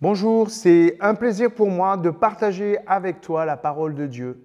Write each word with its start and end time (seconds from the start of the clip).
Bonjour, 0.00 0.48
c'est 0.48 0.96
un 1.00 1.16
plaisir 1.16 1.50
pour 1.50 1.66
moi 1.66 1.96
de 1.96 2.10
partager 2.10 2.78
avec 2.86 3.20
toi 3.20 3.44
la 3.44 3.56
parole 3.56 3.96
de 3.96 4.06
Dieu. 4.06 4.40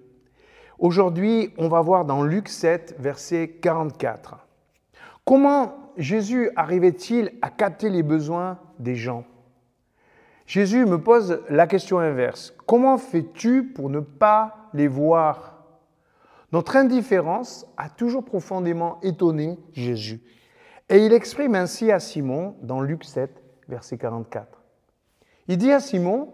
Aujourd'hui, 0.80 1.54
on 1.58 1.68
va 1.68 1.80
voir 1.80 2.04
dans 2.04 2.24
Luc 2.24 2.48
7, 2.48 2.96
verset 2.98 3.50
44. 3.62 4.44
Comment 5.24 5.92
Jésus 5.96 6.50
arrivait-il 6.56 7.34
à 7.40 7.50
capter 7.50 7.88
les 7.88 8.02
besoins 8.02 8.58
des 8.80 8.96
gens? 8.96 9.22
Jésus 10.44 10.86
me 10.86 11.00
pose 11.00 11.40
la 11.48 11.68
question 11.68 12.00
inverse. 12.00 12.52
Comment 12.66 12.98
fais-tu 12.98 13.62
pour 13.62 13.90
ne 13.90 14.00
pas 14.00 14.56
les 14.72 14.88
voir? 14.88 15.62
Notre 16.50 16.74
indifférence 16.74 17.64
a 17.76 17.88
toujours 17.88 18.24
profondément 18.24 18.98
étonné 19.02 19.60
Jésus. 19.72 20.20
Et 20.88 21.06
il 21.06 21.12
exprime 21.12 21.54
ainsi 21.54 21.92
à 21.92 22.00
Simon 22.00 22.56
dans 22.62 22.80
Luc 22.80 23.04
7, 23.04 23.30
verset 23.68 23.98
44. 23.98 24.63
Il 25.48 25.58
dit 25.58 25.72
à 25.72 25.80
Simon, 25.80 26.28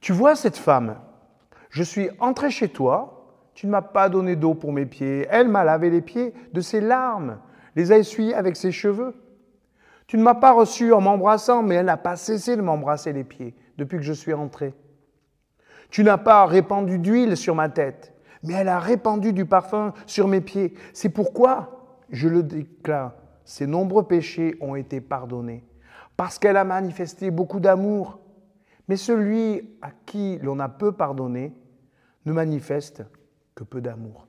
tu 0.00 0.12
vois 0.12 0.36
cette 0.36 0.56
femme, 0.56 0.96
je 1.70 1.82
suis 1.82 2.10
entré 2.20 2.50
chez 2.50 2.68
toi, 2.68 3.16
tu 3.54 3.66
ne 3.66 3.72
m'as 3.72 3.82
pas 3.82 4.08
donné 4.08 4.36
d'eau 4.36 4.54
pour 4.54 4.72
mes 4.72 4.86
pieds, 4.86 5.26
elle 5.30 5.48
m'a 5.48 5.64
lavé 5.64 5.90
les 5.90 6.02
pieds 6.02 6.34
de 6.52 6.60
ses 6.60 6.80
larmes, 6.80 7.38
les 7.74 7.92
a 7.92 7.98
essuyés 7.98 8.34
avec 8.34 8.56
ses 8.56 8.72
cheveux. 8.72 9.14
Tu 10.06 10.16
ne 10.16 10.22
m'as 10.22 10.34
pas 10.34 10.52
reçu 10.52 10.92
en 10.92 11.00
m'embrassant, 11.00 11.62
mais 11.62 11.74
elle 11.76 11.86
n'a 11.86 11.96
pas 11.96 12.16
cessé 12.16 12.56
de 12.56 12.62
m'embrasser 12.62 13.12
les 13.12 13.24
pieds 13.24 13.54
depuis 13.76 13.96
que 13.98 14.04
je 14.04 14.12
suis 14.12 14.32
entré. 14.32 14.74
Tu 15.90 16.04
n'as 16.04 16.18
pas 16.18 16.46
répandu 16.46 16.98
d'huile 16.98 17.36
sur 17.36 17.54
ma 17.54 17.68
tête, 17.68 18.14
mais 18.42 18.54
elle 18.54 18.68
a 18.68 18.78
répandu 18.78 19.32
du 19.32 19.46
parfum 19.46 19.92
sur 20.06 20.28
mes 20.28 20.40
pieds. 20.40 20.74
C'est 20.92 21.08
pourquoi, 21.08 22.04
je 22.10 22.28
le 22.28 22.42
déclare, 22.42 23.14
ses 23.44 23.66
nombreux 23.66 24.04
péchés 24.04 24.56
ont 24.60 24.76
été 24.76 25.00
pardonnés, 25.00 25.64
parce 26.16 26.38
qu'elle 26.38 26.56
a 26.56 26.64
manifesté 26.64 27.30
beaucoup 27.30 27.60
d'amour. 27.60 28.20
Mais 28.88 28.96
celui 28.96 29.76
à 29.82 29.90
qui 30.06 30.38
l'on 30.42 30.58
a 30.60 30.68
peu 30.68 30.92
pardonné 30.92 31.54
ne 32.24 32.32
manifeste 32.32 33.02
que 33.54 33.64
peu 33.64 33.80
d'amour. 33.80 34.26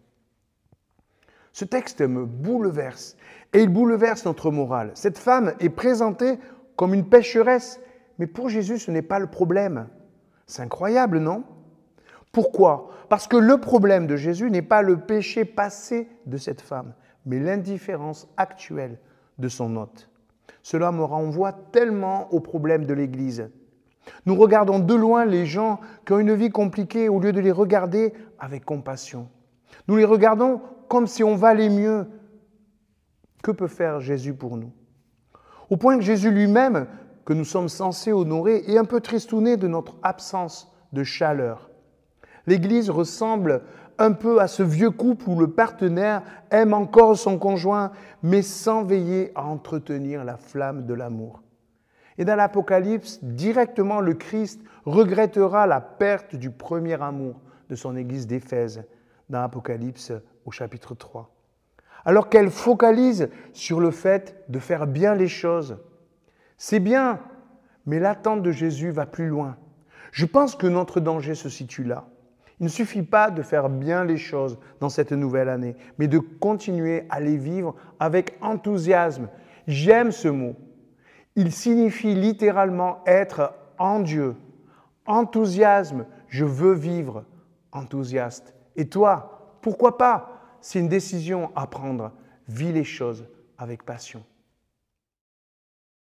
Ce 1.53 1.66
texte 1.66 2.02
me 2.02 2.25
bouleverse 2.25 3.17
et 3.53 3.63
il 3.63 3.69
bouleverse 3.69 4.25
notre 4.25 4.52
morale. 4.52 4.91
Cette 4.94 5.17
femme 5.17 5.53
est 5.59 5.69
présentée 5.69 6.38
comme 6.75 6.94
une 6.94 7.09
pécheresse, 7.09 7.80
mais 8.19 8.28
pour 8.28 8.50
Jésus, 8.50 8.78
ce 8.78 8.91
n'est 8.91 9.02
pas 9.02 9.19
le 9.19 9.28
problème. 9.28 9.88
C'est 10.45 10.61
incroyable, 10.61 11.19
non? 11.19 11.44
Pourquoi? 12.31 12.89
Parce 13.09 13.28
que 13.28 13.38
le 13.38 13.58
problème 13.58 14.05
de 14.05 14.16
Jésus 14.16 14.52
n'est 14.52 14.61
pas 14.61 14.81
le 14.81 15.00
péché 15.00 15.45
passé 15.45 16.08
de 16.25 16.38
cette 16.38 16.61
femme, 16.61 16.94
mais 17.25 17.39
l'indifférence 17.39 18.28
actuelle 18.38 19.00
de 19.39 19.47
son 19.47 19.75
hôte. 19.75 20.09
Cela 20.61 20.91
me 20.91 21.03
renvoie 21.03 21.53
tellement 21.53 22.31
au 22.33 22.39
problème 22.39 22.85
de 22.85 22.94
l'Église. 22.94 23.50
Nous 24.25 24.36
regardons 24.36 24.80
de 24.80 24.94
loin 24.94 25.25
les 25.25 25.45
gens 25.45 25.80
qui 26.05 26.13
ont 26.13 26.19
une 26.19 26.33
vie 26.33 26.50
compliquée 26.50 27.09
au 27.09 27.19
lieu 27.19 27.31
de 27.31 27.39
les 27.39 27.52
regarder 27.52 28.13
avec 28.39 28.66
compassion. 28.66 29.30
Nous 29.88 29.95
les 29.95 30.05
regardons 30.05 30.61
comme 30.88 31.08
si 31.08 31.23
on 31.23 31.36
valait 31.36 31.69
mieux. 31.69 32.08
Que 33.44 33.52
peut 33.52 33.67
faire 33.67 34.00
Jésus 34.00 34.33
pour 34.33 34.58
nous? 34.58 34.72
Au 35.69 35.78
point 35.78 35.97
que 35.97 36.03
Jésus 36.03 36.31
lui-même, 36.31 36.88
que 37.25 37.33
nous 37.33 37.45
sommes 37.45 37.69
censés 37.69 38.11
honorer, 38.11 38.63
est 38.67 38.78
un 38.78 38.85
peu 38.85 39.00
tristouné 39.00 39.58
de 39.58 39.67
notre 39.67 39.95
absence 40.02 40.73
de 40.94 41.03
chaleur. 41.03 41.69
L'Église 42.47 42.89
ressemble 42.89 43.61
un 44.00 44.13
peu 44.13 44.39
à 44.39 44.47
ce 44.47 44.63
vieux 44.63 44.91
couple 44.91 45.30
où 45.30 45.39
le 45.39 45.50
partenaire 45.50 46.22
aime 46.52 46.73
encore 46.73 47.17
son 47.17 47.38
conjoint, 47.38 47.91
mais 48.23 48.41
sans 48.41 48.83
veiller 48.83 49.31
à 49.35 49.45
entretenir 49.45 50.23
la 50.23 50.38
flamme 50.38 50.85
de 50.85 50.94
l'amour. 50.94 51.41
Et 52.17 52.25
dans 52.25 52.35
l'Apocalypse, 52.35 53.19
directement, 53.23 53.99
le 53.99 54.13
Christ 54.13 54.61
regrettera 54.85 55.67
la 55.67 55.81
perte 55.81 56.35
du 56.35 56.49
premier 56.49 57.01
amour 57.01 57.39
de 57.69 57.75
son 57.75 57.95
Église 57.95 58.27
d'Éphèse, 58.27 58.83
dans 59.29 59.41
l'Apocalypse 59.41 60.13
au 60.45 60.51
chapitre 60.51 60.95
3. 60.95 61.29
Alors 62.05 62.29
qu'elle 62.29 62.50
focalise 62.50 63.29
sur 63.53 63.79
le 63.79 63.91
fait 63.91 64.44
de 64.50 64.59
faire 64.59 64.88
bien 64.88 65.13
les 65.13 65.27
choses. 65.27 65.77
C'est 66.57 66.79
bien, 66.79 67.19
mais 67.85 68.00
l'attente 68.00 68.41
de 68.41 68.51
Jésus 68.51 68.89
va 68.89 69.06
plus 69.06 69.27
loin. 69.27 69.57
Je 70.11 70.25
pense 70.25 70.56
que 70.56 70.67
notre 70.67 71.00
danger 71.00 71.35
se 71.35 71.50
situe 71.50 71.83
là. 71.83 72.06
Il 72.59 72.63
ne 72.63 72.69
suffit 72.69 73.03
pas 73.03 73.29
de 73.29 73.44
faire 73.44 73.69
bien 73.69 74.03
les 74.03 74.17
choses 74.17 74.57
dans 74.79 74.89
cette 74.89 75.11
nouvelle 75.11 75.50
année, 75.50 75.75
mais 76.00 76.07
de 76.07 76.17
continuer 76.17 77.03
à 77.09 77.19
les 77.19 77.38
vivre 77.38 77.75
avec 78.00 78.35
enthousiasme. 78.41 79.27
J'aime 79.67 80.11
ce 80.11 80.27
mot. 80.27 80.56
Il 81.38 81.52
signifie 81.52 82.16
littéralement 82.16 83.03
être 83.06 83.53
en 83.78 84.00
Dieu. 84.00 84.36
Enthousiasme, 85.06 86.08
je 86.28 86.44
veux 86.44 86.74
vivre 86.74 87.25
enthousiaste. 87.72 88.56
Et 88.75 88.90
toi, 88.90 89.58
pourquoi 89.62 90.00
pas? 90.00 90.58
C'est 90.62 90.80
une 90.80 90.90
décision 90.90 91.52
à 91.56 91.68
prendre. 91.68 92.12
Vis 92.48 92.74
les 92.74 92.84
choses 92.84 93.28
avec 93.59 93.84
passion. 93.84 94.24